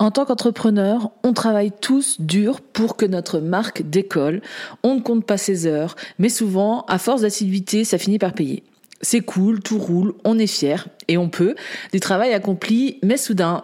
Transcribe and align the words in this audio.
En 0.00 0.10
tant 0.10 0.24
qu'entrepreneur, 0.24 1.10
on 1.22 1.34
travaille 1.34 1.72
tous 1.78 2.22
dur 2.22 2.62
pour 2.62 2.96
que 2.96 3.04
notre 3.04 3.38
marque 3.38 3.82
décolle. 3.82 4.40
On 4.82 4.94
ne 4.94 5.00
compte 5.00 5.26
pas 5.26 5.36
ses 5.36 5.66
heures, 5.66 5.94
mais 6.18 6.30
souvent, 6.30 6.86
à 6.88 6.96
force 6.96 7.20
d'assiduité, 7.20 7.84
ça 7.84 7.98
finit 7.98 8.18
par 8.18 8.32
payer. 8.32 8.62
C'est 9.02 9.20
cool, 9.20 9.60
tout 9.60 9.78
roule, 9.78 10.14
on 10.24 10.38
est 10.38 10.46
fier 10.46 10.88
et 11.08 11.18
on 11.18 11.28
peut. 11.28 11.54
Du 11.92 12.00
travail 12.00 12.32
accompli, 12.32 12.98
mais 13.02 13.18
soudain, 13.18 13.62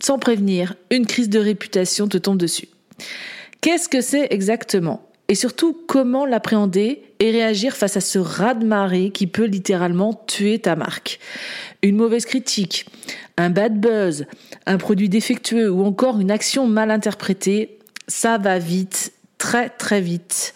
sans 0.00 0.18
prévenir, 0.18 0.76
une 0.90 1.04
crise 1.04 1.28
de 1.28 1.38
réputation 1.38 2.08
te 2.08 2.16
tombe 2.16 2.38
dessus. 2.38 2.68
Qu'est-ce 3.60 3.90
que 3.90 4.00
c'est 4.00 4.28
exactement? 4.30 5.05
Et 5.28 5.34
surtout, 5.34 5.76
comment 5.86 6.24
l'appréhender 6.24 7.02
et 7.18 7.30
réagir 7.30 7.76
face 7.76 7.96
à 7.96 8.00
ce 8.00 8.18
raz-de-marée 8.18 9.10
qui 9.10 9.26
peut 9.26 9.44
littéralement 9.44 10.14
tuer 10.26 10.58
ta 10.58 10.76
marque 10.76 11.18
Une 11.82 11.96
mauvaise 11.96 12.26
critique, 12.26 12.86
un 13.36 13.50
bad 13.50 13.80
buzz, 13.80 14.26
un 14.66 14.78
produit 14.78 15.08
défectueux 15.08 15.70
ou 15.70 15.84
encore 15.84 16.20
une 16.20 16.30
action 16.30 16.68
mal 16.68 16.90
interprétée, 16.90 17.78
ça 18.06 18.38
va 18.38 18.58
vite, 18.58 19.12
très 19.38 19.68
très 19.68 20.00
vite. 20.00 20.54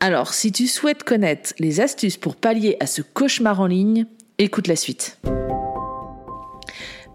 Alors, 0.00 0.34
si 0.34 0.52
tu 0.52 0.66
souhaites 0.66 1.04
connaître 1.04 1.54
les 1.58 1.80
astuces 1.80 2.16
pour 2.16 2.36
pallier 2.36 2.76
à 2.80 2.86
ce 2.86 3.02
cauchemar 3.02 3.60
en 3.60 3.66
ligne, 3.66 4.06
écoute 4.38 4.66
la 4.66 4.76
suite. 4.76 5.18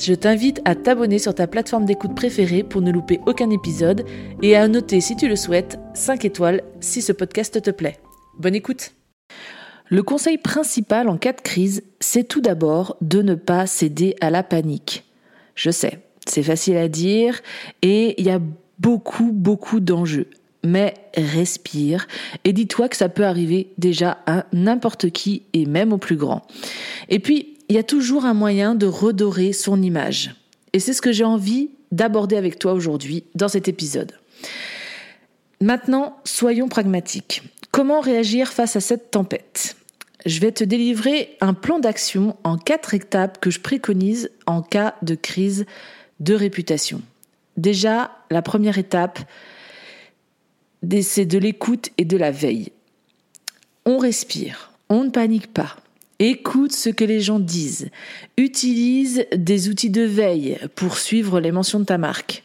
je 0.00 0.14
t'invite 0.14 0.62
à 0.64 0.74
t'abonner 0.74 1.18
sur 1.18 1.34
ta 1.34 1.46
plateforme 1.46 1.84
d'écoute 1.84 2.14
préférée 2.14 2.62
pour 2.62 2.80
ne 2.80 2.90
louper 2.90 3.20
aucun 3.26 3.50
épisode 3.50 4.04
et 4.42 4.56
à 4.56 4.66
noter 4.66 5.00
si 5.00 5.14
tu 5.14 5.28
le 5.28 5.36
souhaites 5.36 5.78
5 5.94 6.24
étoiles 6.24 6.62
si 6.80 7.02
ce 7.02 7.12
podcast 7.12 7.60
te 7.60 7.70
plaît. 7.70 7.98
Bonne 8.38 8.54
écoute 8.54 8.92
Le 9.88 10.02
conseil 10.02 10.38
principal 10.38 11.08
en 11.08 11.18
cas 11.18 11.34
de 11.34 11.40
crise, 11.40 11.82
c'est 12.00 12.24
tout 12.26 12.40
d'abord 12.40 12.96
de 13.02 13.20
ne 13.20 13.34
pas 13.34 13.66
céder 13.66 14.16
à 14.20 14.30
la 14.30 14.42
panique. 14.42 15.04
Je 15.54 15.70
sais, 15.70 15.98
c'est 16.26 16.42
facile 16.42 16.78
à 16.78 16.88
dire 16.88 17.40
et 17.82 18.18
il 18.18 18.26
y 18.26 18.30
a 18.30 18.40
beaucoup, 18.78 19.32
beaucoup 19.32 19.80
d'enjeux. 19.80 20.28
Mais 20.62 20.94
respire 21.16 22.06
et 22.44 22.52
dis-toi 22.52 22.90
que 22.90 22.96
ça 22.96 23.08
peut 23.08 23.24
arriver 23.24 23.72
déjà 23.78 24.18
à 24.26 24.44
n'importe 24.52 25.10
qui 25.10 25.42
et 25.54 25.64
même 25.64 25.92
au 25.92 25.98
plus 25.98 26.16
grand. 26.16 26.42
Et 27.08 27.18
puis, 27.18 27.49
il 27.70 27.76
y 27.76 27.78
a 27.78 27.84
toujours 27.84 28.24
un 28.24 28.34
moyen 28.34 28.74
de 28.74 28.86
redorer 28.86 29.52
son 29.52 29.80
image. 29.80 30.34
Et 30.72 30.80
c'est 30.80 30.92
ce 30.92 31.00
que 31.00 31.12
j'ai 31.12 31.24
envie 31.24 31.70
d'aborder 31.92 32.36
avec 32.36 32.58
toi 32.58 32.72
aujourd'hui 32.72 33.22
dans 33.36 33.46
cet 33.46 33.68
épisode. 33.68 34.12
Maintenant, 35.60 36.16
soyons 36.24 36.68
pragmatiques. 36.68 37.42
Comment 37.70 38.00
réagir 38.00 38.52
face 38.52 38.74
à 38.74 38.80
cette 38.80 39.12
tempête? 39.12 39.76
Je 40.26 40.40
vais 40.40 40.50
te 40.50 40.64
délivrer 40.64 41.36
un 41.40 41.54
plan 41.54 41.78
d'action 41.78 42.36
en 42.42 42.58
quatre 42.58 42.92
étapes 42.92 43.40
que 43.40 43.50
je 43.50 43.60
préconise 43.60 44.32
en 44.46 44.62
cas 44.62 44.96
de 45.02 45.14
crise 45.14 45.64
de 46.18 46.34
réputation. 46.34 47.02
Déjà, 47.56 48.10
la 48.32 48.42
première 48.42 48.78
étape, 48.78 49.20
c'est 51.02 51.24
de 51.24 51.38
l'écoute 51.38 51.90
et 51.98 52.04
de 52.04 52.16
la 52.16 52.32
veille. 52.32 52.72
On 53.86 53.98
respire, 53.98 54.72
on 54.88 55.04
ne 55.04 55.10
panique 55.10 55.54
pas. 55.54 55.76
Écoute 56.22 56.72
ce 56.72 56.90
que 56.90 57.02
les 57.02 57.20
gens 57.20 57.38
disent. 57.38 57.88
Utilise 58.36 59.24
des 59.34 59.70
outils 59.70 59.88
de 59.88 60.02
veille 60.02 60.58
pour 60.74 60.98
suivre 60.98 61.40
les 61.40 61.50
mentions 61.50 61.80
de 61.80 61.86
ta 61.86 61.96
marque. 61.96 62.44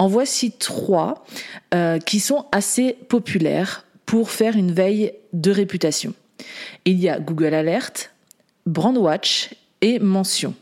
En 0.00 0.08
voici 0.08 0.50
trois 0.50 1.24
euh, 1.72 2.00
qui 2.00 2.18
sont 2.18 2.46
assez 2.50 2.96
populaires 3.08 3.86
pour 4.04 4.30
faire 4.30 4.56
une 4.56 4.72
veille 4.72 5.12
de 5.32 5.52
réputation. 5.52 6.12
Il 6.84 6.98
y 6.98 7.08
a 7.08 7.20
Google 7.20 7.54
Alert, 7.54 8.10
Brandwatch 8.66 9.54
et 9.80 10.00
Mention. 10.00 10.52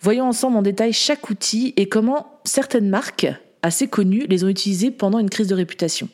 Voyons 0.00 0.26
ensemble 0.26 0.56
en 0.56 0.62
détail 0.62 0.92
chaque 0.92 1.30
outil 1.30 1.72
et 1.76 1.88
comment 1.88 2.40
certaines 2.44 2.88
marques 2.88 3.28
assez 3.62 3.86
connues 3.86 4.26
les 4.28 4.42
ont 4.42 4.48
utilisés 4.48 4.90
pendant 4.90 5.20
une 5.20 5.30
crise 5.30 5.46
de 5.46 5.54
réputation. 5.54 6.08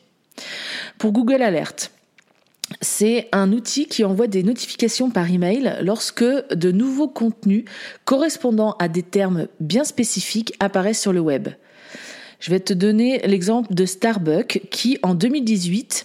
Pour 0.98 1.12
Google 1.12 1.40
Alert, 1.40 1.92
c'est 2.80 3.28
un 3.32 3.52
outil 3.52 3.86
qui 3.86 4.04
envoie 4.04 4.26
des 4.26 4.42
notifications 4.42 5.10
par 5.10 5.30
email 5.30 5.76
lorsque 5.82 6.24
de 6.24 6.70
nouveaux 6.72 7.08
contenus 7.08 7.64
correspondant 8.04 8.72
à 8.78 8.88
des 8.88 9.02
termes 9.02 9.46
bien 9.60 9.84
spécifiques 9.84 10.54
apparaissent 10.60 11.00
sur 11.00 11.12
le 11.12 11.20
web. 11.20 11.48
Je 12.38 12.50
vais 12.50 12.60
te 12.60 12.74
donner 12.74 13.20
l'exemple 13.26 13.72
de 13.72 13.86
Starbucks 13.86 14.60
qui, 14.70 14.98
en 15.02 15.14
2018, 15.14 16.04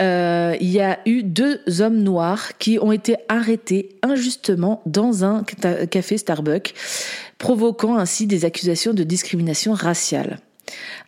euh, 0.00 0.56
il 0.60 0.70
y 0.70 0.80
a 0.80 0.98
eu 1.06 1.22
deux 1.22 1.60
hommes 1.80 1.98
noirs 1.98 2.56
qui 2.58 2.78
ont 2.80 2.92
été 2.92 3.16
arrêtés 3.28 3.90
injustement 4.02 4.80
dans 4.86 5.24
un 5.24 5.44
café 5.90 6.16
Starbucks, 6.16 6.74
provoquant 7.38 7.98
ainsi 7.98 8.26
des 8.26 8.44
accusations 8.46 8.94
de 8.94 9.02
discrimination 9.02 9.74
raciale. 9.74 10.38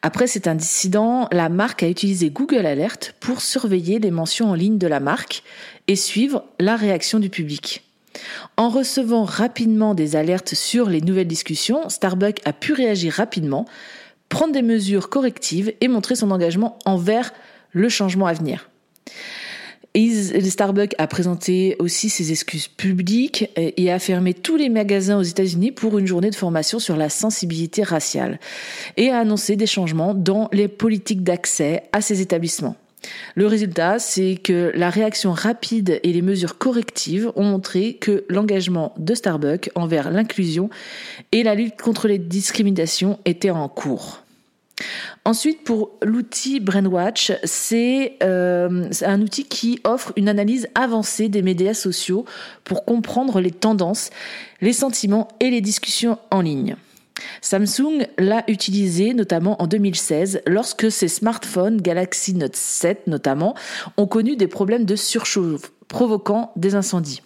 Après 0.02 0.26
cet 0.26 0.46
incident, 0.46 1.28
la 1.32 1.48
marque 1.48 1.82
a 1.82 1.88
utilisé 1.88 2.30
Google 2.30 2.66
Alert 2.66 3.14
pour 3.20 3.40
surveiller 3.40 3.98
les 3.98 4.10
mentions 4.10 4.50
en 4.50 4.54
ligne 4.54 4.78
de 4.78 4.86
la 4.86 5.00
marque 5.00 5.42
et 5.88 5.96
suivre 5.96 6.44
la 6.60 6.76
réaction 6.76 7.18
du 7.18 7.30
public. 7.30 7.82
En 8.56 8.68
recevant 8.68 9.24
rapidement 9.24 9.94
des 9.94 10.16
alertes 10.16 10.54
sur 10.54 10.88
les 10.88 11.00
nouvelles 11.00 11.28
discussions, 11.28 11.88
Starbucks 11.88 12.40
a 12.44 12.52
pu 12.52 12.72
réagir 12.72 13.14
rapidement, 13.14 13.66
prendre 14.28 14.52
des 14.52 14.62
mesures 14.62 15.08
correctives 15.08 15.72
et 15.80 15.88
montrer 15.88 16.14
son 16.14 16.30
engagement 16.30 16.78
envers 16.84 17.32
le 17.72 17.88
changement 17.88 18.26
à 18.26 18.32
venir. 18.32 18.68
Starbucks 20.50 20.94
a 20.98 21.06
présenté 21.06 21.76
aussi 21.78 22.08
ses 22.08 22.30
excuses 22.30 22.68
publiques 22.68 23.50
et 23.56 23.90
a 23.90 23.98
fermé 23.98 24.34
tous 24.34 24.56
les 24.56 24.68
magasins 24.68 25.18
aux 25.18 25.22
États-Unis 25.22 25.72
pour 25.72 25.98
une 25.98 26.06
journée 26.06 26.30
de 26.30 26.34
formation 26.34 26.78
sur 26.78 26.96
la 26.96 27.08
sensibilité 27.08 27.82
raciale 27.82 28.38
et 28.96 29.10
a 29.10 29.18
annoncé 29.18 29.56
des 29.56 29.66
changements 29.66 30.14
dans 30.14 30.48
les 30.52 30.68
politiques 30.68 31.22
d'accès 31.22 31.84
à 31.92 32.00
ces 32.00 32.20
établissements. 32.20 32.76
Le 33.34 33.46
résultat, 33.46 33.98
c'est 33.98 34.36
que 34.36 34.72
la 34.74 34.90
réaction 34.90 35.32
rapide 35.32 36.00
et 36.02 36.12
les 36.12 36.22
mesures 36.22 36.58
correctives 36.58 37.30
ont 37.36 37.44
montré 37.44 37.94
que 37.94 38.24
l'engagement 38.28 38.92
de 38.98 39.14
Starbucks 39.14 39.70
envers 39.74 40.10
l'inclusion 40.10 40.68
et 41.32 41.42
la 41.42 41.54
lutte 41.54 41.80
contre 41.80 42.08
les 42.08 42.18
discriminations 42.18 43.18
étaient 43.24 43.50
en 43.50 43.68
cours. 43.68 44.22
Ensuite, 45.28 45.62
pour 45.62 45.90
l'outil 46.02 46.58
Brainwatch, 46.58 47.32
euh, 47.32 48.88
c'est 48.90 49.04
un 49.04 49.20
outil 49.20 49.44
qui 49.44 49.78
offre 49.84 50.14
une 50.16 50.26
analyse 50.26 50.68
avancée 50.74 51.28
des 51.28 51.42
médias 51.42 51.74
sociaux 51.74 52.24
pour 52.64 52.86
comprendre 52.86 53.38
les 53.38 53.50
tendances, 53.50 54.08
les 54.62 54.72
sentiments 54.72 55.28
et 55.40 55.50
les 55.50 55.60
discussions 55.60 56.16
en 56.30 56.40
ligne. 56.40 56.76
Samsung 57.42 58.06
l'a 58.16 58.42
utilisé 58.48 59.12
notamment 59.12 59.60
en 59.60 59.66
2016 59.66 60.40
lorsque 60.46 60.90
ses 60.90 61.08
smartphones 61.08 61.82
Galaxy 61.82 62.32
Note 62.32 62.56
7 62.56 63.06
notamment 63.06 63.54
ont 63.98 64.06
connu 64.06 64.34
des 64.34 64.48
problèmes 64.48 64.86
de 64.86 64.96
surchauffe 64.96 65.72
provoquant 65.88 66.52
des 66.56 66.74
incendies. 66.74 67.20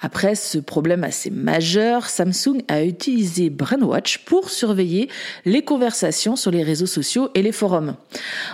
Après 0.00 0.34
ce 0.36 0.58
problème 0.58 1.02
assez 1.02 1.30
majeur, 1.30 2.08
Samsung 2.08 2.62
a 2.68 2.84
utilisé 2.84 3.50
Brainwatch 3.50 4.18
pour 4.18 4.48
surveiller 4.48 5.08
les 5.44 5.62
conversations 5.62 6.36
sur 6.36 6.50
les 6.50 6.62
réseaux 6.62 6.86
sociaux 6.86 7.30
et 7.34 7.42
les 7.42 7.52
forums. 7.52 7.96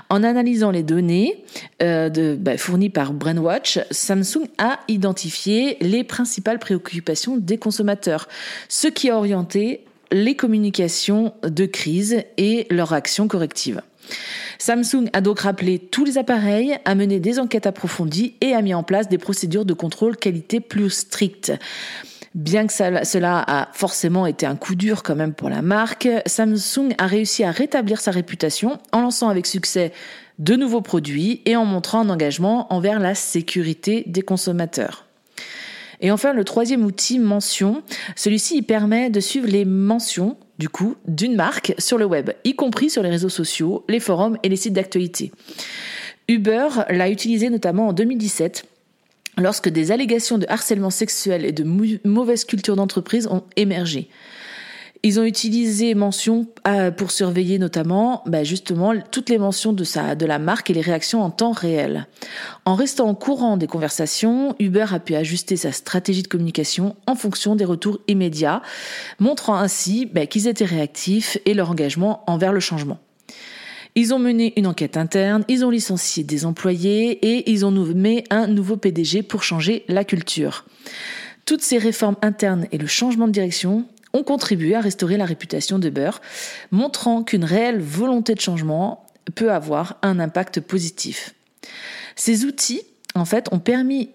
En 0.09 0.23
analysant 0.23 0.71
les 0.71 0.83
données 0.83 1.45
euh, 1.83 2.37
bah, 2.39 2.57
fournies 2.57 2.89
par 2.89 3.13
Brainwatch, 3.13 3.81
Samsung 3.91 4.49
a 4.59 4.81
identifié 4.89 5.77
les 5.81 6.03
principales 6.03 6.59
préoccupations 6.59 7.37
des 7.37 7.59
consommateurs, 7.59 8.29
ce 8.69 8.89
qui 8.89 9.11
a 9.11 9.17
orienté 9.17 9.85
les 10.13 10.37
communications 10.37 11.35
de 11.43 11.67
crise 11.67 12.23
et 12.37 12.67
leurs 12.71 12.93
actions 12.93 13.29
correctives. 13.29 13.83
Samsung 14.59 15.09
a 15.13 15.21
donc 15.21 15.41
rappelé 15.41 15.79
tous 15.79 16.05
les 16.05 16.19
appareils, 16.19 16.79
a 16.85 16.95
mené 16.95 17.21
des 17.21 17.39
enquêtes 17.39 17.67
approfondies 17.67 18.35
et 18.41 18.55
a 18.55 18.63
mis 18.63 18.75
en 18.75 18.83
place 18.83 19.09
des 19.09 19.19
procédures 19.19 19.65
de 19.65 19.75
contrôle 19.75 20.17
qualité 20.17 20.61
plus 20.61 20.91
strictes. 20.91 21.53
Bien 22.35 22.67
que 22.67 22.73
cela 22.73 23.45
a 23.47 23.69
forcément 23.73 24.27
été 24.27 24.45
un 24.45 24.57
coup 24.57 24.75
dur 24.75 25.05
quand 25.05 25.15
même 25.15 25.35
pour 25.35 25.49
la 25.49 25.63
marque, 25.63 26.09
Samsung 26.27 26.93
a 26.99 27.07
réussi 27.07 27.45
à 27.45 27.53
rétablir 27.53 28.01
sa 28.01 28.11
réputation 28.11 28.79
en 28.91 29.03
lançant 29.03 29.29
avec 29.29 29.47
succès 29.47 29.93
de 30.41 30.57
nouveaux 30.57 30.81
produits 30.81 31.43
et 31.45 31.55
en 31.55 31.65
montrant 31.65 32.01
un 32.01 32.11
engagement 32.11 32.73
envers 32.73 32.99
la 32.99 33.15
sécurité 33.15 34.03
des 34.07 34.23
consommateurs. 34.23 35.04
Et 36.01 36.11
enfin, 36.11 36.33
le 36.33 36.45
troisième 36.45 36.85
outil, 36.85 37.19
mention, 37.19 37.83
celui-ci 38.17 38.63
permet 38.63 39.11
de 39.11 39.21
suivre 39.21 39.49
les 39.49 39.65
mentions 39.65 40.37
du 40.59 40.69
coup, 40.69 40.97
d'une 41.07 41.35
marque 41.35 41.75
sur 41.79 41.99
le 41.99 42.05
web, 42.05 42.31
y 42.45 42.55
compris 42.55 42.91
sur 42.91 43.03
les 43.03 43.11
réseaux 43.11 43.29
sociaux, 43.29 43.85
les 43.89 44.01
forums 44.01 44.39
et 44.43 44.49
les 44.49 44.57
sites 44.57 44.73
d'actualité. 44.73 45.33
Uber 46.29 46.69
l'a 46.91 47.11
utilisé 47.11 47.51
notamment 47.51 47.89
en 47.89 47.93
2017 47.93 48.65
lorsque 49.37 49.69
des 49.69 49.91
allégations 49.91 50.39
de 50.39 50.47
harcèlement 50.49 50.91
sexuel 50.91 51.45
et 51.45 51.53
de 51.53 51.65
mauvaise 52.05 52.45
culture 52.45 52.77
d'entreprise 52.77 53.27
ont 53.27 53.43
émergé. 53.57 54.09
Ils 55.07 55.21
ont 55.21 55.25
utilisé 55.25 55.95
mention 55.95 56.47
euh, 56.67 56.91
pour 56.91 57.11
surveiller 57.11 57.59
notamment 57.59 58.23
bah, 58.25 58.43
justement 58.43 58.95
toutes 59.11 59.29
les 59.29 59.37
mentions 59.37 59.75
de, 59.75 59.85
sa, 59.85 60.15
de 60.15 60.25
la 60.25 60.39
marque 60.39 60.71
et 60.71 60.73
les 60.73 60.81
réactions 60.81 61.23
en 61.23 61.29
temps 61.29 61.53
réel. 61.53 62.07
En 62.65 62.75
restant 62.75 63.11
au 63.11 63.15
courant 63.15 63.59
des 63.59 63.67
conversations, 63.67 64.57
Uber 64.59 64.87
a 64.93 65.01
pu 65.01 65.15
ajuster 65.15 65.57
sa 65.57 65.73
stratégie 65.73 66.23
de 66.23 66.29
communication 66.29 66.97
en 67.07 67.17
fonction 67.17 67.55
des 67.55 67.67
retours 67.67 68.01
immédiats, 68.09 68.63
montrant 69.21 69.57
ainsi 69.57 70.07
bah, 70.07 70.25
qu'ils 70.25 70.49
étaient 70.49 70.65
réactifs 70.65 71.37
et 71.45 71.53
leur 71.53 71.71
engagement 71.71 72.25
envers 72.27 72.55
le 72.55 72.61
changement. 72.61 72.99
Ils 73.97 74.15
ont 74.15 74.19
mené 74.19 74.55
une 74.57 74.67
enquête 74.67 74.97
interne, 74.97 75.45
ils 75.49 75.67
ont 75.67 75.71
licencié 75.71 76.25
des 76.25 76.47
employés 76.47 77.11
et 77.11 77.51
ils 77.51 77.67
ont 77.67 77.73
nommé 77.73 78.25
un 78.31 78.47
nouveau 78.47 78.79
PDG 78.79 79.23
pour 79.23 79.43
changer 79.43 79.85
la 79.87 80.03
culture. 80.03 80.65
Toutes 81.45 81.61
ces 81.61 81.77
réformes 81.77 82.17
internes 82.23 82.67
et 82.73 82.79
le 82.79 82.87
changement 82.87 83.27
de 83.27 83.33
direction 83.33 83.85
ont 84.15 84.23
contribué 84.23 84.75
à 84.75 84.81
restaurer 84.81 85.19
la 85.19 85.27
réputation 85.27 85.79
de 85.79 85.91
Beurre, 85.91 86.23
montrant 86.71 87.23
qu'une 87.23 87.45
réelle 87.45 87.81
volonté 87.81 88.35
de 88.35 88.41
changement 88.41 89.05
peut 89.35 89.53
avoir 89.53 89.99
un 90.03 90.19
impact 90.21 90.61
positif. 90.61 91.35
Ces 92.17 92.45
outils, 92.45 92.83
en 93.15 93.25
fait, 93.25 93.53
ont 93.53 93.59
permis 93.59 94.11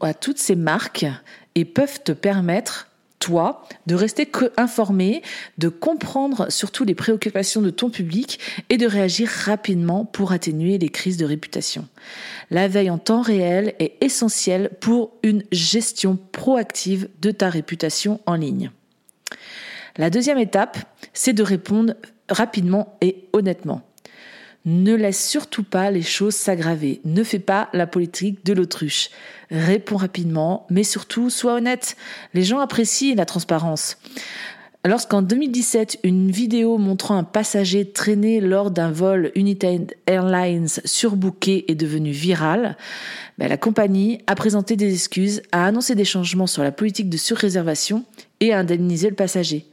à 0.00 0.14
toutes 0.14 0.38
ces 0.38 0.54
marques 0.54 1.06
et 1.54 1.64
peuvent 1.64 2.02
te 2.02 2.12
permettre 2.12 2.88
toi, 3.18 3.66
de 3.86 3.94
rester 3.94 4.30
informé, 4.56 5.22
de 5.58 5.68
comprendre 5.68 6.52
surtout 6.52 6.84
les 6.84 6.94
préoccupations 6.94 7.62
de 7.62 7.70
ton 7.70 7.90
public 7.90 8.38
et 8.68 8.76
de 8.76 8.86
réagir 8.86 9.28
rapidement 9.28 10.04
pour 10.04 10.30
atténuer 10.32 10.78
les 10.78 10.88
crises 10.88 11.16
de 11.16 11.24
réputation. 11.24 11.88
La 12.50 12.68
veille 12.68 12.90
en 12.90 12.98
temps 12.98 13.22
réel 13.22 13.74
est 13.80 13.94
essentielle 14.00 14.70
pour 14.80 15.12
une 15.22 15.42
gestion 15.50 16.16
proactive 16.30 17.08
de 17.20 17.30
ta 17.30 17.50
réputation 17.50 18.20
en 18.26 18.34
ligne. 18.34 18.70
La 19.98 20.10
deuxième 20.10 20.38
étape, 20.38 20.78
c'est 21.12 21.32
de 21.32 21.42
répondre 21.42 21.94
rapidement 22.28 22.96
et 23.00 23.28
honnêtement. 23.32 23.82
Ne 24.64 24.94
laisse 24.94 25.28
surtout 25.28 25.64
pas 25.64 25.90
les 25.90 26.02
choses 26.02 26.36
s'aggraver. 26.36 27.00
Ne 27.04 27.24
fais 27.24 27.40
pas 27.40 27.68
la 27.72 27.88
politique 27.88 28.44
de 28.44 28.52
l'autruche. 28.52 29.10
Réponds 29.50 29.96
rapidement, 29.96 30.66
mais 30.70 30.84
surtout 30.84 31.30
sois 31.30 31.54
honnête. 31.54 31.96
Les 32.32 32.44
gens 32.44 32.60
apprécient 32.60 33.16
la 33.16 33.24
transparence. 33.24 33.96
Lorsqu'en 34.84 35.22
2017, 35.22 35.98
une 36.04 36.30
vidéo 36.30 36.78
montrant 36.78 37.16
un 37.16 37.24
passager 37.24 37.90
traîné 37.90 38.40
lors 38.40 38.70
d'un 38.70 38.92
vol 38.92 39.32
United 39.34 39.96
Airlines 40.06 40.68
surbooké 40.84 41.64
est 41.68 41.74
devenue 41.74 42.12
virale, 42.12 42.76
ben, 43.38 43.48
la 43.48 43.56
compagnie 43.56 44.20
a 44.28 44.36
présenté 44.36 44.76
des 44.76 44.92
excuses, 44.92 45.42
a 45.50 45.66
annoncé 45.66 45.96
des 45.96 46.04
changements 46.04 46.46
sur 46.46 46.62
la 46.62 46.70
politique 46.70 47.10
de 47.10 47.16
surréservation 47.16 48.04
et 48.38 48.52
a 48.52 48.60
indemnisé 48.60 49.08
le 49.08 49.16
passager. 49.16 49.66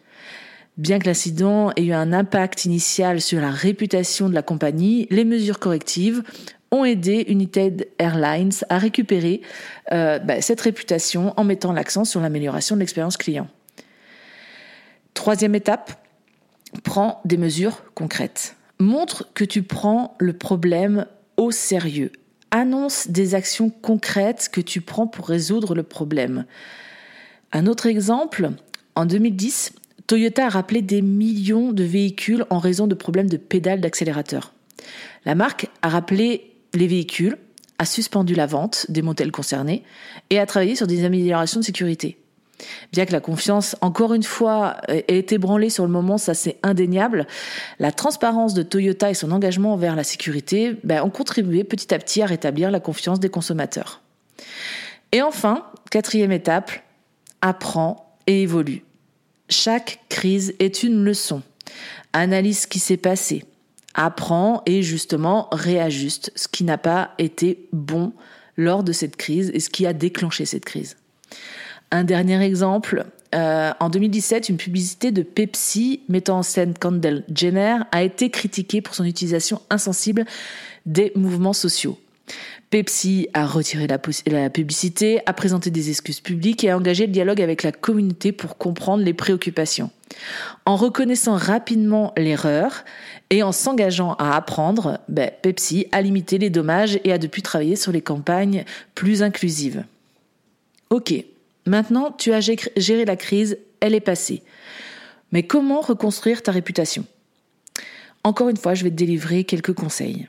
Bien 0.77 0.99
que 0.99 1.05
l'incident 1.05 1.71
ait 1.77 1.85
eu 1.85 1.93
un 1.93 2.11
impact 2.11 2.65
initial 2.65 3.21
sur 3.21 3.39
la 3.39 3.49
réputation 3.49 4.27
de 4.27 4.33
la 4.33 4.41
compagnie, 4.41 5.07
les 5.09 5.23
mesures 5.23 5.59
correctives 5.59 6.21
ont 6.71 6.83
aidé 6.83 7.25
United 7.29 7.87
Airlines 7.97 8.51
à 8.67 8.77
récupérer 8.77 9.41
euh, 9.93 10.19
bah, 10.19 10.41
cette 10.41 10.59
réputation 10.59 11.33
en 11.37 11.45
mettant 11.45 11.71
l'accent 11.71 12.03
sur 12.03 12.19
l'amélioration 12.19 12.75
de 12.75 12.81
l'expérience 12.81 13.15
client. 13.15 13.47
Troisième 15.13 15.55
étape, 15.55 16.05
prends 16.83 17.21
des 17.23 17.37
mesures 17.37 17.83
concrètes. 17.93 18.57
Montre 18.79 19.29
que 19.33 19.45
tu 19.45 19.63
prends 19.63 20.15
le 20.19 20.33
problème 20.33 21.05
au 21.37 21.51
sérieux. 21.51 22.11
Annonce 22.51 23.07
des 23.07 23.33
actions 23.33 23.69
concrètes 23.69 24.49
que 24.51 24.59
tu 24.59 24.81
prends 24.81 25.07
pour 25.07 25.29
résoudre 25.29 25.73
le 25.73 25.83
problème. 25.83 26.45
Un 27.53 27.65
autre 27.67 27.85
exemple, 27.85 28.49
en 28.95 29.05
2010, 29.05 29.71
Toyota 30.07 30.45
a 30.45 30.49
rappelé 30.49 30.81
des 30.81 31.01
millions 31.01 31.71
de 31.71 31.83
véhicules 31.83 32.45
en 32.49 32.59
raison 32.59 32.87
de 32.87 32.95
problèmes 32.95 33.29
de 33.29 33.37
pédales 33.37 33.81
d'accélérateur. 33.81 34.53
La 35.25 35.33
marque 35.33 35.67
a 35.81 35.89
rappelé 35.89 36.51
les 36.73 36.87
véhicules, 36.87 37.37
a 37.79 37.85
suspendu 37.85 38.35
la 38.35 38.45
vente 38.45 38.85
des 38.89 39.01
modèles 39.01 39.31
concernés 39.31 39.83
et 40.29 40.39
a 40.39 40.45
travaillé 40.45 40.75
sur 40.75 40.87
des 40.87 41.03
améliorations 41.05 41.59
de 41.59 41.65
sécurité. 41.65 42.17
Bien 42.93 43.05
que 43.05 43.11
la 43.11 43.19
confiance, 43.19 43.75
encore 43.81 44.13
une 44.13 44.23
fois, 44.23 44.77
ait 44.87 45.17
été 45.17 45.37
branlée 45.37 45.69
sur 45.69 45.85
le 45.85 45.91
moment, 45.91 46.17
ça 46.17 46.33
c'est 46.33 46.57
indéniable, 46.63 47.27
la 47.79 47.91
transparence 47.91 48.53
de 48.53 48.63
Toyota 48.63 49.09
et 49.09 49.13
son 49.13 49.31
engagement 49.31 49.73
envers 49.73 49.95
la 49.95 50.05
sécurité 50.05 50.77
ben, 50.83 51.03
ont 51.03 51.09
contribué 51.09 51.63
petit 51.63 51.93
à 51.93 51.99
petit 51.99 52.21
à 52.21 52.27
rétablir 52.27 52.71
la 52.71 52.79
confiance 52.79 53.19
des 53.19 53.29
consommateurs. 53.29 54.01
Et 55.11 55.21
enfin, 55.21 55.65
quatrième 55.91 56.31
étape, 56.31 56.71
apprends 57.41 58.17
et 58.27 58.43
évolue. 58.43 58.83
Chaque 59.49 59.99
crise 60.09 60.53
est 60.59 60.83
une 60.83 61.03
leçon. 61.03 61.41
Analyse 62.13 62.61
ce 62.61 62.67
qui 62.67 62.79
s'est 62.79 62.97
passé, 62.97 63.43
apprends 63.93 64.63
et 64.65 64.81
justement 64.81 65.47
réajuste 65.51 66.31
ce 66.35 66.47
qui 66.47 66.63
n'a 66.63 66.77
pas 66.77 67.11
été 67.17 67.67
bon 67.71 68.13
lors 68.57 68.83
de 68.83 68.91
cette 68.91 69.17
crise 69.17 69.51
et 69.53 69.59
ce 69.59 69.69
qui 69.69 69.85
a 69.85 69.93
déclenché 69.93 70.45
cette 70.45 70.65
crise. 70.65 70.97
Un 71.91 72.03
dernier 72.03 72.41
exemple, 72.41 73.05
euh, 73.35 73.71
en 73.79 73.89
2017, 73.89 74.49
une 74.49 74.57
publicité 74.57 75.11
de 75.11 75.21
Pepsi 75.21 76.01
mettant 76.09 76.39
en 76.39 76.43
scène 76.43 76.73
Kendall 76.73 77.23
Jenner 77.33 77.77
a 77.91 78.03
été 78.03 78.29
critiquée 78.29 78.81
pour 78.81 78.95
son 78.95 79.03
utilisation 79.03 79.61
insensible 79.69 80.25
des 80.85 81.11
mouvements 81.15 81.53
sociaux. 81.53 81.99
Pepsi 82.69 83.27
a 83.33 83.45
retiré 83.45 83.87
la, 83.87 83.99
publicité, 84.49 85.21
a 85.25 85.33
présenté 85.33 85.69
des 85.69 85.89
excuses 85.89 86.19
publiques 86.19 86.63
et 86.63 86.71
a 86.71 86.77
engagé 86.77 87.05
le 87.05 87.11
dialogue 87.11 87.41
avec 87.41 87.63
la 87.63 87.71
communauté 87.71 88.31
pour 88.31 88.57
comprendre 88.57 89.03
les 89.03 89.13
préoccupations. 89.13 89.91
En 90.65 90.75
reconnaissant 90.75 91.35
rapidement 91.35 92.13
l'erreur 92.17 92.83
et 93.29 93.43
en 93.43 93.51
s'engageant 93.51 94.13
à 94.15 94.35
apprendre, 94.35 94.99
ben, 95.07 95.31
Pepsi 95.41 95.87
a 95.91 96.01
limité 96.01 96.37
les 96.37 96.49
dommages 96.49 96.99
et 97.03 97.13
a 97.13 97.17
depuis 97.17 97.41
travaillé 97.41 97.75
sur 97.75 97.91
les 97.91 98.01
campagnes 98.01 98.65
plus 98.93 99.23
inclusives. 99.23 99.83
Ok, 100.89 101.13
maintenant 101.65 102.11
tu 102.11 102.33
as 102.33 102.41
géré 102.41 103.05
la 103.05 103.15
crise, 103.15 103.57
elle 103.79 103.95
est 103.95 103.99
passée. 103.99 104.41
Mais 105.31 105.43
comment 105.43 105.81
reconstruire 105.81 106.41
ta 106.43 106.51
réputation? 106.51 107.05
Encore 108.23 108.49
une 108.49 108.57
fois, 108.57 108.73
je 108.73 108.83
vais 108.83 108.89
te 108.89 108.95
délivrer 108.95 109.43
quelques 109.43 109.73
conseils. 109.73 110.27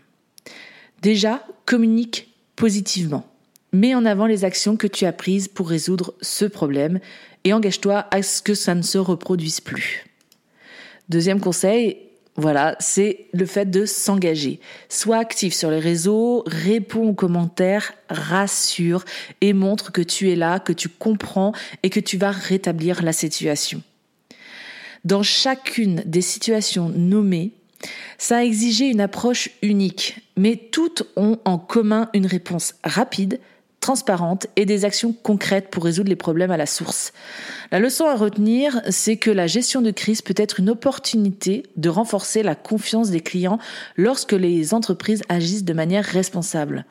Déjà, 1.03 1.47
communique 1.67 2.33
positivement. 2.55 3.27
Mets 3.73 3.95
en 3.95 4.07
avant 4.07 4.27
les 4.27 4.45
actions 4.45 4.77
que 4.77 4.87
tu 4.87 5.05
as 5.05 5.13
prises 5.13 5.49
pour 5.49 5.69
résoudre 5.69 6.15
ce 6.23 6.47
problème 6.47 7.01
et 7.45 7.53
engage-toi 7.53 8.07
à 8.11 8.23
ce 8.23 8.41
que 8.41 8.55
ça 8.55 8.75
ne 8.75 8.83
se 8.83 8.97
reproduise 8.97 9.61
plus. 9.61 10.07
Deuxième 11.09 11.41
conseil, 11.41 11.99
voilà, 12.37 12.77
c'est 12.81 13.27
le 13.33 13.47
fait 13.47 13.71
de 13.71 13.87
s'engager. 13.87 14.61
Sois 14.89 15.19
actif 15.19 15.55
sur 15.55 15.71
les 15.71 15.79
réseaux, 15.79 16.43
réponds 16.47 17.09
aux 17.09 17.15
commentaires, 17.15 17.95
rassure 18.11 19.05
et 19.41 19.53
montre 19.53 19.93
que 19.93 20.03
tu 20.03 20.31
es 20.31 20.37
là, 20.37 20.61
que 20.61 20.73
tu 20.73 20.89
comprends 20.89 21.53
et 21.83 21.91
que 21.91 22.01
tu 22.01 22.17
vas 22.17 22.31
rétablir 22.31 23.03
la 23.03 23.13
situation. 23.13 23.83
Dans 25.05 25.23
chacune 25.23 26.03
des 26.05 26.21
situations 26.21 26.89
nommées, 26.89 27.53
ça 28.19 28.39
a 28.39 28.43
exigé 28.45 28.87
une 28.87 29.01
approche 29.01 29.51
unique, 29.63 30.21
mais 30.37 30.57
toutes 30.57 31.05
ont 31.17 31.39
en 31.45 31.59
commun 31.59 32.09
une 32.15 32.27
réponse 32.27 32.75
rapide, 32.85 33.41
transparentes 33.87 34.49
et 34.57 34.67
des 34.67 34.85
actions 34.85 35.13
concrètes 35.13 35.69
pour 35.71 35.85
résoudre 35.85 36.09
les 36.09 36.17
problèmes 36.17 36.51
à 36.51 36.57
la 36.57 36.67
source. 36.67 37.13
La 37.71 37.79
leçon 37.79 38.07
à 38.07 38.17
retenir, 38.17 38.81
c'est 38.91 39.17
que 39.17 39.31
la 39.31 39.47
gestion 39.47 39.81
de 39.81 39.93
crise 39.93 40.23
peut 40.23 40.35
être 40.37 40.59
une 40.59 40.71
opportunité 40.71 41.63
de 41.77 41.89
renforcer 41.89 42.43
la 42.43 42.57
confiance 42.57 43.11
des 43.11 43.21
clients 43.21 43.61
lorsque 43.97 44.33
les 44.33 44.75
entreprises 44.75 45.23
agissent 45.29 45.65
de 45.65 45.73
manière 45.73 46.05
responsable. 46.05 46.85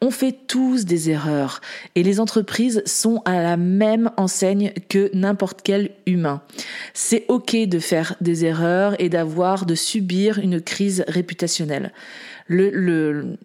On 0.00 0.10
fait 0.10 0.36
tous 0.48 0.84
des 0.84 1.10
erreurs 1.10 1.60
et 1.94 2.02
les 2.02 2.18
entreprises 2.18 2.82
sont 2.86 3.22
à 3.24 3.40
la 3.40 3.56
même 3.56 4.10
enseigne 4.16 4.72
que 4.88 5.12
n'importe 5.14 5.60
quel 5.62 5.90
humain. 6.06 6.42
C'est 6.92 7.24
ok 7.28 7.54
de 7.68 7.78
faire 7.78 8.16
des 8.20 8.44
erreurs 8.44 9.00
et 9.00 9.08
d'avoir, 9.08 9.64
de 9.64 9.76
subir 9.76 10.40
une 10.40 10.60
crise 10.60 11.04
réputationnelle. 11.06 11.92
Le, 12.48 13.36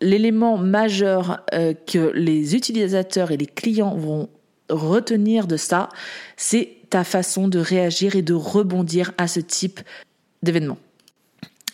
l'élément 0.00 0.58
majeur 0.58 1.44
euh, 1.52 1.74
que 1.74 2.12
les 2.14 2.54
utilisateurs 2.54 3.30
et 3.30 3.36
les 3.36 3.46
clients 3.46 3.96
vont 3.96 4.28
retenir 4.70 5.46
de 5.46 5.56
ça, 5.56 5.88
c'est 6.36 6.76
ta 6.90 7.04
façon 7.04 7.48
de 7.48 7.58
réagir 7.58 8.16
et 8.16 8.22
de 8.22 8.34
rebondir 8.34 9.12
à 9.18 9.28
ce 9.28 9.40
type 9.40 9.80
d'événement. 10.42 10.78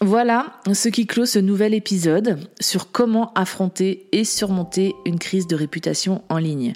Voilà 0.02 0.46
ce 0.72 0.88
qui 0.88 1.06
clôt 1.06 1.26
ce 1.26 1.38
nouvel 1.38 1.74
épisode 1.74 2.38
sur 2.58 2.90
comment 2.90 3.34
affronter 3.34 4.06
et 4.12 4.24
surmonter 4.24 4.94
une 5.04 5.18
crise 5.18 5.46
de 5.46 5.54
réputation 5.54 6.22
en 6.30 6.38
ligne. 6.38 6.72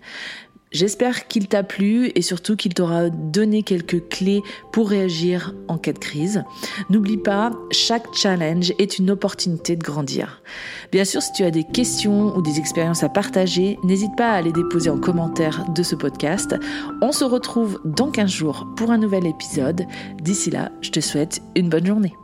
J'espère 0.74 1.28
qu'il 1.28 1.46
t'a 1.46 1.62
plu 1.62 2.10
et 2.16 2.20
surtout 2.20 2.56
qu'il 2.56 2.74
t'aura 2.74 3.08
donné 3.08 3.62
quelques 3.62 4.08
clés 4.08 4.42
pour 4.72 4.90
réagir 4.90 5.54
en 5.68 5.78
cas 5.78 5.92
de 5.92 5.98
crise. 6.00 6.42
N'oublie 6.90 7.16
pas, 7.16 7.52
chaque 7.70 8.12
challenge 8.12 8.72
est 8.80 8.98
une 8.98 9.12
opportunité 9.12 9.76
de 9.76 9.84
grandir. 9.84 10.42
Bien 10.90 11.04
sûr, 11.04 11.22
si 11.22 11.32
tu 11.32 11.44
as 11.44 11.52
des 11.52 11.62
questions 11.62 12.36
ou 12.36 12.42
des 12.42 12.58
expériences 12.58 13.04
à 13.04 13.08
partager, 13.08 13.78
n'hésite 13.84 14.16
pas 14.16 14.32
à 14.32 14.42
les 14.42 14.52
déposer 14.52 14.90
en 14.90 14.98
commentaire 14.98 15.64
de 15.72 15.82
ce 15.84 15.94
podcast. 15.94 16.56
On 17.00 17.12
se 17.12 17.24
retrouve 17.24 17.80
dans 17.84 18.10
15 18.10 18.28
jours 18.28 18.66
pour 18.76 18.90
un 18.90 18.98
nouvel 18.98 19.26
épisode. 19.26 19.86
D'ici 20.20 20.50
là, 20.50 20.72
je 20.80 20.90
te 20.90 20.98
souhaite 20.98 21.40
une 21.54 21.68
bonne 21.68 21.86
journée. 21.86 22.14